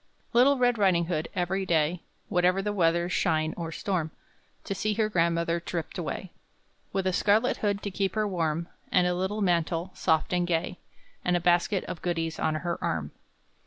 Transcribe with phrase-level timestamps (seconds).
[0.33, 4.09] Little Red Riding hood, every day, Whatever the weather, shine or storm,
[4.63, 6.31] To see her grandmother tripped away,
[6.91, 10.79] With a scarlet hood to keep her warm, And a little mantle, soft and gay,
[11.23, 13.11] And a basket of goodies on her arm.